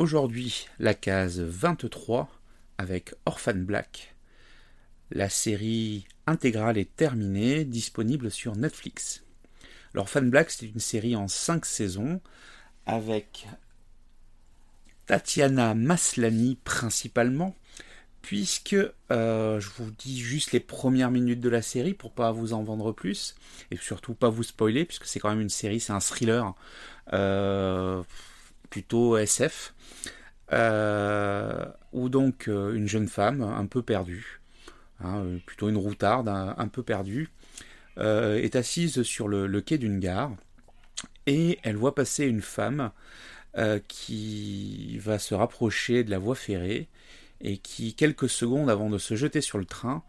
aujourd'hui 0.00 0.66
la 0.78 0.94
case 0.94 1.40
23 1.40 2.30
avec 2.78 3.14
Orphan 3.26 3.54
Black. 3.54 4.14
La 5.10 5.28
série 5.28 6.06
intégrale 6.26 6.78
est 6.78 6.96
terminée, 6.96 7.66
disponible 7.66 8.30
sur 8.30 8.56
Netflix. 8.56 9.24
Orphan 9.94 10.22
Black, 10.22 10.50
c'est 10.50 10.66
une 10.66 10.80
série 10.80 11.16
en 11.16 11.28
5 11.28 11.66
saisons 11.66 12.22
avec 12.86 13.46
Tatiana 15.04 15.74
Maslany 15.74 16.56
principalement, 16.64 17.54
puisque 18.22 18.76
euh, 19.12 19.60
je 19.60 19.68
vous 19.76 19.90
dis 19.90 20.18
juste 20.18 20.52
les 20.52 20.60
premières 20.60 21.10
minutes 21.10 21.40
de 21.40 21.50
la 21.50 21.60
série 21.60 21.92
pour 21.92 22.12
pas 22.12 22.32
vous 22.32 22.54
en 22.54 22.62
vendre 22.62 22.92
plus 22.92 23.34
et 23.70 23.76
surtout 23.76 24.14
pas 24.14 24.30
vous 24.30 24.44
spoiler 24.44 24.86
puisque 24.86 25.04
c'est 25.04 25.20
quand 25.20 25.28
même 25.28 25.42
une 25.42 25.50
série, 25.50 25.78
c'est 25.78 25.92
un 25.92 26.00
thriller 26.00 26.54
euh, 27.12 27.79
plutôt 28.70 29.16
SF 29.16 29.74
euh, 30.52 31.66
où 31.92 32.08
donc 32.08 32.46
une 32.46 32.88
jeune 32.88 33.08
femme 33.08 33.42
un 33.42 33.66
peu 33.66 33.82
perdue, 33.82 34.40
hein, 35.00 35.24
plutôt 35.46 35.68
une 35.68 35.76
routarde 35.76 36.28
un, 36.28 36.68
peu 36.68 36.82
perdue, 36.82 37.30
est 37.96 38.56
assise 38.56 39.02
sur 39.02 39.28
le 39.28 39.60
quai 39.60 39.76
d'une 39.76 40.00
gare 40.00 40.32
et 41.26 41.58
elle 41.62 41.76
voit 41.76 41.94
passer 41.94 42.24
une 42.24 42.42
femme 42.42 42.90
qui 43.88 44.98
va 44.98 45.18
se 45.18 45.34
rapprocher 45.34 46.02
de 46.02 46.10
la 46.10 46.18
voie 46.18 46.34
ferrée 46.34 46.88
et 47.40 47.58
qui, 47.58 47.94
quelques 47.94 48.28
secondes 48.28 48.70
avant 48.70 48.90
de 48.90 48.98
se 48.98 49.14
jeter 49.14 49.40
sur 49.40 49.58
le 49.58 49.64
train, 49.64 50.02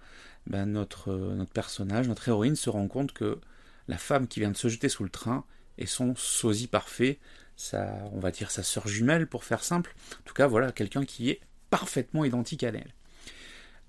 ben 0.48 0.66
notre, 0.66 1.12
euh, 1.12 1.36
notre 1.36 1.52
personnage, 1.52 2.08
notre 2.08 2.28
héroïne 2.28 2.56
se 2.56 2.70
rend 2.70 2.88
compte 2.88 3.14
que 3.14 3.40
la 3.88 3.98
femme 3.98 4.28
qui 4.28 4.40
vient 4.40 4.52
de 4.52 4.58
se 4.58 4.68
jeter 4.68 4.90
sous 4.90 5.04
le 5.04 5.10
train 5.10 5.46
est 5.78 5.86
son 5.86 6.16
sosie 6.16 6.68
parfait, 6.68 7.20
sa, 7.62 7.94
on 8.12 8.20
va 8.20 8.32
dire 8.32 8.52
sa 8.52 8.64
sœur 8.64 8.88
jumelle 8.88 9.28
pour 9.28 9.44
faire 9.44 9.64
simple, 9.64 9.96
en 10.20 10.24
tout 10.24 10.34
cas 10.34 10.48
voilà, 10.48 10.72
quelqu'un 10.72 11.06
qui 11.06 11.30
est 11.30 11.42
parfaitement 11.70 12.26
identique 12.26 12.64
à 12.64 12.70
elle. 12.70 12.94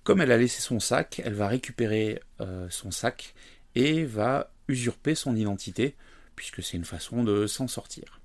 Comme 0.05 0.21
elle 0.21 0.33
a 0.33 0.37
laissé 0.37 0.61
son 0.61 0.81
sac, 0.81 1.23
elle 1.25 1.35
va 1.35 1.49
récupérer 1.49 2.21
euh, 2.41 2.67
son 2.71 2.91
sac 2.91 3.35
et 3.75 4.05
va 4.05 4.53
usurper 4.69 5.15
son 5.15 5.37
identité, 5.37 5.97
puisque 6.37 6.63
c'est 6.63 6.77
une 6.77 6.85
façon 6.85 7.25
de 7.25 7.47
s'en 7.47 7.69
sortir. 7.69 8.21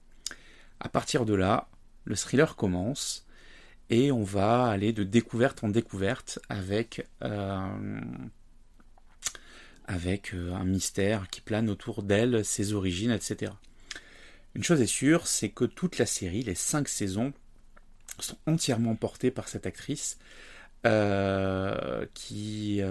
À 0.79 0.89
partir 0.89 1.25
de 1.25 1.33
là, 1.33 1.69
le 2.03 2.15
thriller 2.15 2.55
commence, 2.55 3.25
et 3.89 4.11
on 4.11 4.23
va 4.23 4.65
aller 4.65 4.91
de 4.91 5.03
découverte 5.03 5.63
en 5.63 5.69
découverte 5.69 6.39
avec, 6.49 7.07
euh, 7.23 7.67
euh, 9.89 10.53
un 10.53 10.65
mystère 10.65 11.29
qui 11.29 11.41
plane 11.41 11.69
autour 11.69 12.03
d'elle, 12.03 12.43
ses 12.43 12.73
origines, 12.73 13.11
etc. 13.11 13.53
Une 14.57 14.63
chose 14.63 14.81
est 14.81 14.87
sûre, 14.87 15.27
c'est 15.27 15.49
que 15.49 15.65
toute 15.65 15.97
la 15.99 16.05
série, 16.05 16.43
les 16.43 16.55
cinq 16.55 16.89
saisons, 16.89 17.31
sont 18.19 18.37
entièrement 18.47 18.95
portées 18.95 19.31
par 19.31 19.47
cette 19.47 19.65
actrice 19.67 20.17
euh, 20.85 22.05
qui, 22.15 22.81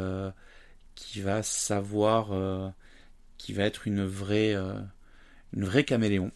qui 0.94 1.20
va 1.20 1.42
savoir, 1.42 2.72
qui 3.36 3.52
va 3.52 3.64
être 3.64 3.86
une 3.86 4.06
vraie, 4.06 4.54
une 4.54 5.64
vraie 5.64 5.84
caméléon. 5.84 6.30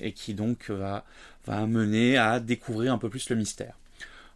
et 0.00 0.12
qui 0.14 0.34
donc 0.34 0.70
va 0.70 1.04
va 1.48 1.58
amener 1.58 2.16
à 2.16 2.40
découvrir 2.40 2.92
un 2.92 2.98
peu 2.98 3.08
plus 3.08 3.30
le 3.30 3.36
mystère. 3.36 3.78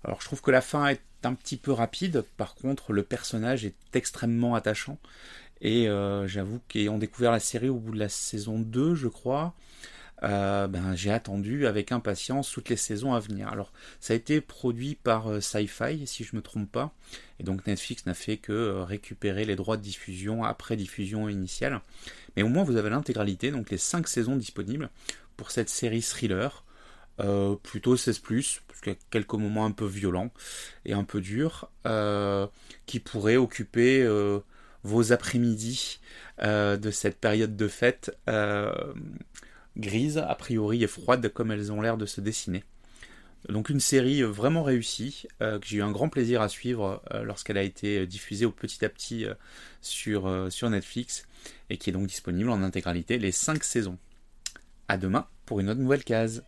Alors 0.04 0.20
je 0.20 0.26
trouve 0.26 0.40
que 0.40 0.50
la 0.50 0.60
fin 0.60 0.86
est 0.88 1.00
un 1.24 1.34
petit 1.34 1.56
peu 1.56 1.72
rapide, 1.72 2.24
par 2.36 2.54
contre 2.54 2.92
le 2.92 3.04
personnage 3.04 3.64
est 3.64 3.74
extrêmement 3.94 4.54
attachant, 4.54 4.98
et 5.62 5.88
euh, 5.88 6.26
j'avoue 6.26 6.60
qu'ayant 6.68 6.98
découvert 6.98 7.30
la 7.30 7.40
série 7.40 7.68
au 7.68 7.76
bout 7.76 7.92
de 7.92 7.98
la 7.98 8.08
saison 8.08 8.58
2, 8.58 8.96
je 8.96 9.06
crois, 9.06 9.54
euh, 10.24 10.66
ben, 10.66 10.94
j'ai 10.96 11.12
attendu 11.12 11.66
avec 11.68 11.92
impatience 11.92 12.50
toutes 12.50 12.68
les 12.68 12.76
saisons 12.76 13.14
à 13.14 13.20
venir. 13.20 13.48
Alors, 13.48 13.72
ça 14.00 14.12
a 14.12 14.16
été 14.16 14.40
produit 14.40 14.96
par 14.96 15.30
euh, 15.30 15.40
Sci-Fi, 15.40 16.04
si 16.06 16.24
je 16.24 16.34
me 16.34 16.42
trompe 16.42 16.70
pas, 16.70 16.92
et 17.38 17.44
donc 17.44 17.64
Netflix 17.66 18.04
n'a 18.06 18.14
fait 18.14 18.38
que 18.38 18.82
récupérer 18.82 19.44
les 19.44 19.54
droits 19.54 19.76
de 19.76 19.82
diffusion 19.82 20.42
après 20.42 20.76
diffusion 20.76 21.28
initiale. 21.28 21.80
Mais 22.36 22.42
au 22.42 22.48
moins, 22.48 22.64
vous 22.64 22.76
avez 22.76 22.90
l'intégralité, 22.90 23.52
donc 23.52 23.70
les 23.70 23.78
5 23.78 24.08
saisons 24.08 24.34
disponibles 24.34 24.90
pour 25.36 25.52
cette 25.52 25.68
série 25.68 26.02
thriller. 26.02 26.64
Euh, 27.20 27.56
plutôt 27.56 27.96
16 27.96 28.20
parce 28.66 28.80
qu'il 28.80 28.92
y 28.92 28.96
a 28.96 28.98
quelques 29.10 29.34
moments 29.34 29.66
un 29.66 29.70
peu 29.70 29.84
violents 29.84 30.30
et 30.86 30.94
un 30.94 31.04
peu 31.04 31.20
durs, 31.20 31.68
euh, 31.86 32.46
qui 32.86 33.00
pourraient 33.00 33.36
occuper 33.36 34.02
euh, 34.02 34.40
vos 34.82 35.12
après-midi 35.12 36.00
de 36.40 36.90
cette 36.90 37.18
période 37.18 37.56
de 37.56 37.68
fête 37.68 38.16
grise, 39.76 40.18
a 40.18 40.34
priori, 40.34 40.82
et 40.82 40.86
froide 40.86 41.28
comme 41.32 41.50
elles 41.50 41.72
ont 41.72 41.80
l'air 41.80 41.96
de 41.96 42.06
se 42.06 42.20
dessiner. 42.20 42.64
Donc 43.48 43.70
une 43.70 43.80
série 43.80 44.22
vraiment 44.22 44.62
réussie, 44.62 45.26
que 45.40 45.60
j'ai 45.64 45.78
eu 45.78 45.82
un 45.82 45.90
grand 45.90 46.08
plaisir 46.08 46.42
à 46.42 46.48
suivre 46.48 47.02
lorsqu'elle 47.24 47.58
a 47.58 47.62
été 47.62 48.06
diffusée 48.06 48.46
au 48.46 48.52
petit 48.52 48.84
à 48.84 48.88
petit 48.88 49.26
sur, 49.80 50.46
sur 50.50 50.70
Netflix, 50.70 51.26
et 51.70 51.76
qui 51.76 51.90
est 51.90 51.92
donc 51.92 52.06
disponible 52.06 52.50
en 52.50 52.62
intégralité 52.62 53.18
les 53.18 53.32
5 53.32 53.64
saisons. 53.64 53.98
A 54.88 54.96
demain 54.96 55.26
pour 55.46 55.58
une 55.60 55.70
autre 55.70 55.80
nouvelle 55.80 56.04
case. 56.04 56.44